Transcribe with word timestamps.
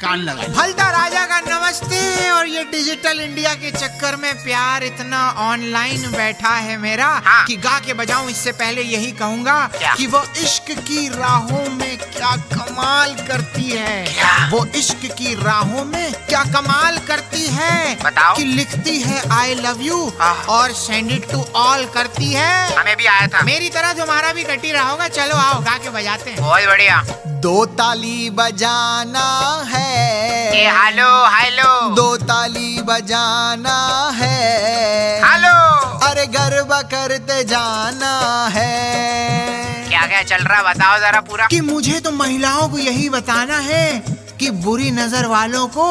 कान 0.00 0.18
लगा 0.22 0.42
फलता 0.54 0.88
राजा 0.90 1.24
का 1.26 1.38
नमस्ते 1.40 2.30
और 2.30 2.46
ये 2.48 2.62
डिजिटल 2.64 3.20
इंडिया 3.20 3.54
के 3.62 3.70
चक्कर 3.70 4.16
में 4.16 4.34
प्यार 4.44 4.84
इतना 4.84 5.22
ऑनलाइन 5.44 6.02
बैठा 6.12 6.54
है 6.66 6.76
मेरा 6.78 7.06
हाँ। 7.24 7.44
कि 7.46 7.56
गा 7.64 7.78
के 7.86 7.94
बजाऊं 8.00 8.28
इससे 8.30 8.52
पहले 8.60 8.82
यही 8.82 9.10
कहूँगा? 9.20 9.58
कि 9.96 10.06
वो 10.06 10.22
इश्क 10.44 10.70
की 10.88 11.08
राहों 11.08 11.64
में 11.70 11.96
क्या 11.98 12.34
कमाल 12.54 13.14
करती 13.28 13.68
है 13.70 14.04
क्या? 14.12 14.30
वो 14.52 14.64
इश्क 14.76 15.06
की 15.18 15.34
राहों 15.42 15.84
में 15.84 16.12
क्या 16.28 16.44
कमाल 16.54 16.98
करती 17.08 17.46
है 17.48 17.94
बताओ। 18.04 18.36
कि 18.36 18.44
लिखती 18.44 18.98
है 19.00 19.22
आई 19.38 19.54
लव 19.54 19.82
यू। 19.82 20.00
और 20.48 20.72
सेंड 20.84 21.10
इट 21.10 21.30
टू 21.32 21.44
ऑल 21.66 21.84
करती 21.94 22.32
है 22.32 22.52
हमें 22.76 22.96
भी 22.96 23.06
आया 23.06 23.26
था 23.26 23.42
मेरी 23.44 23.68
तरह 23.78 23.92
तुम्हारा 23.98 24.32
भी 24.32 24.44
कटी 24.54 24.72
रहा 24.72 24.90
होगा 24.90 25.08
चलो 25.20 25.36
आओ 25.46 25.60
गा 25.60 25.76
के 25.78 25.90
बजाते 25.90 26.30
हैं 26.30 26.40
बहुत 26.40 26.66
बढ़िया 26.66 27.04
दो 27.42 27.64
ताली 27.78 28.30
बजाना 28.38 29.26
है 29.68 29.87
ए 29.88 30.70
हेलो 30.76 31.26
हेलो। 31.26 31.94
दो 31.94 32.16
ताली 32.16 32.82
बजाना 32.82 34.10
है। 34.14 35.22
हेलो। 35.24 35.78
अरे 36.08 36.26
गरबा 36.26 36.82
करते 36.82 37.44
जाना 37.44 38.46
है। 38.48 39.88
क्या 39.88 40.06
क्या 40.06 40.22
चल 40.22 40.44
रहा 40.44 40.62
बताओ 40.62 40.98
जरा 40.98 41.20
पूरा। 41.20 41.46
कि 41.46 41.60
मुझे 41.60 42.00
तो 42.00 42.12
महिलाओं 42.12 42.68
को 42.68 42.78
यही 42.78 43.08
बताना 43.08 43.58
है। 43.58 44.17
कि 44.40 44.50
बुरी 44.62 44.90
नज़र 44.90 45.26
वालों 45.26 45.66
को 45.68 45.88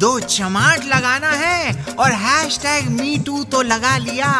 दो 0.00 0.18
चमाट 0.20 0.84
लगाना 0.86 1.30
है 1.32 1.94
और 1.94 2.12
हैश 2.22 2.58
टैग 2.58 2.88
मी 2.90 3.16
टू 3.26 3.42
तो 3.44 3.62
लगा 3.64 3.96
लिया। 3.98 4.30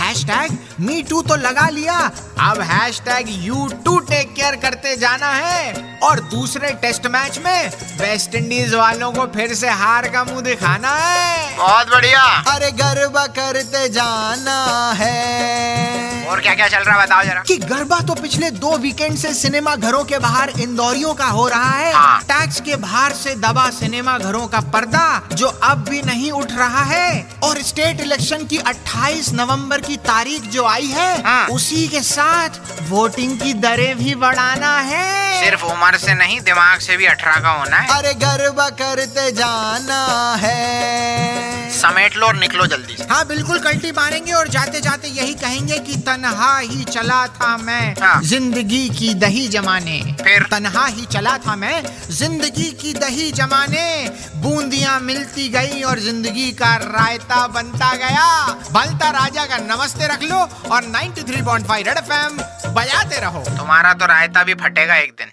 हैश 0.00 0.24
टैग 0.24 0.58
मी 0.80 1.02
टू 1.02 1.22
तो 1.22 1.36
लगा 1.38 1.68
लिया। 1.68 1.98
अब 2.40 2.60
hashtag 3.00 3.26
you 3.44 3.66
too 3.84 3.98
take 4.10 4.32
care 4.34 4.56
करते 4.56 4.96
जाना 4.96 5.30
है। 5.30 5.88
और 6.02 6.20
दूसरे 6.30 6.70
टेस्ट 6.82 7.06
मैच 7.06 7.38
में 7.38 7.68
वेस्ट 7.98 8.34
इंडीज 8.34 8.74
वालों 8.74 9.10
को 9.12 9.26
फिर 9.34 9.54
से 9.54 9.70
हार 9.80 10.08
का 10.08 10.24
मुँह 10.24 10.40
दिखाना 10.42 10.94
है। 10.96 11.56
बहुत 11.56 11.90
बढ़िया। 11.90 12.22
अरे 12.54 12.70
गरबा 12.74 13.26
करते 13.38 13.88
जाना 13.88 14.60
है। 14.98 15.39
और 16.40 16.44
क्या 16.44 16.54
क्या 16.54 16.68
चल 16.68 16.78
रहा 16.78 17.00
है 17.00 17.06
बताओ 17.06 17.22
जरा। 17.22 17.40
कि 17.40 17.56
गरबा 17.58 18.00
तो 18.00 18.14
पिछले 18.14 18.50
दो 18.50 18.76
वीकेंड 18.78 19.16
से 19.16 19.34
सिनेमा 19.34 19.74
घरों 19.76 20.04
के 20.04 20.18
बाहर 20.18 20.50
इंदौरियों 20.50 21.14
का 21.14 21.26
हो 21.26 21.48
रहा 21.48 21.70
है। 21.70 21.92
हाँ। 21.92 22.20
टैक्स 22.20 22.60
के 22.60 22.76
बाहर 22.76 23.12
से 23.12 23.34
दबा 23.34 23.70
सिनेमा 23.70 24.18
घरों 24.18 24.46
का 24.46 24.60
पर्दा 24.60 25.22
जो 25.32 25.46
अब 25.46 25.84
भी 25.88 26.02
नहीं 26.02 26.30
उठ 26.32 26.52
रहा 26.52 26.82
है। 26.82 27.28
और 27.42 27.62
स्टेट 27.62 28.00
इलेक्शन 28.00 28.46
की 28.46 28.58
28 28.58 29.32
नवंबर 29.34 29.80
की 29.80 29.96
तारीख 29.96 30.42
जो 30.42 30.64
आई 30.64 30.86
है 30.86 31.22
हाँ। 31.22 31.46
उसी 31.48 31.88
के 31.88 32.00
साथ 32.00 32.48
वोटिंग 32.88 33.38
की 33.40 33.54
दरें 33.54 33.98
भी 33.98 34.14
बढ़ाना 34.14 34.78
है। 34.80 35.44
सिर्फ़ 35.44 35.64
उम्र 35.64 35.98
से 35.98 36.14
नहीं 36.14 36.40
दिमाग 36.40 36.78
से 36.78 36.96
भी 36.96 37.06
अठारह 37.06 37.40
का 37.40 37.50
होना 37.50 37.76
है। 37.76 37.98
अरे 37.98 38.14
गरबा 38.14 38.68
करते 38.68 39.32
जाना 39.32 40.34
है। 40.40 40.79
समेट 41.80 42.16
लो 42.16 42.26
और 42.26 42.36
निकलो 42.36 42.66
जल्दी 42.66 42.96
से। 42.96 43.04
हाँ 43.10 43.24
बिल्कुल 43.26 43.58
कल्टी 43.60 43.92
मारेंगे 43.92 44.32
और 44.32 44.48
जाते 44.48 44.80
जाते 44.80 45.08
यही 45.10 45.34
कहेंगे 45.36 45.78
कि 45.80 45.96
तनहा 46.06 46.58
ही 46.58 46.84
चला 46.86 47.26
था 47.28 47.56
मैं 47.58 47.94
हाँ। 48.00 48.20
ज़िंदगी 48.22 48.88
की 48.90 49.12
दही 49.16 49.46
जमाने। 49.48 50.00
फिर? 50.22 50.42
तन्हा 50.50 50.86
ही 50.86 51.06
चला 51.06 51.36
था 51.38 51.56
मैं 51.56 51.82
ज़िंदगी 52.10 52.70
की 52.82 52.92
दही 52.94 53.30
जमाने। 53.32 53.86
बूंदियाँ 54.42 54.98
मिलती 55.00 55.48
गई 55.48 55.82
और 55.82 55.98
ज़िंदगी 56.00 56.50
का 56.52 56.74
रायता 56.76 57.46
बनता 57.48 57.92
गया। 57.96 58.28
बलता 58.72 59.10
राजा 59.12 59.44
का 59.46 59.58
नमस्ते 59.66 60.06
रख 60.06 60.22
लो 60.22 60.38
और 60.70 60.84
93.5 60.86 61.82
रेड 61.82 61.98
एफएम 61.98 62.36
बजाते 62.74 63.20
रहो। 63.20 63.44
तुम्हारा 63.50 63.92
तो 63.94 64.06
रायता 64.06 64.44
भी 64.44 64.54
फटेगा 64.56 64.96
एक 64.96 65.12
दिन। 65.12 65.32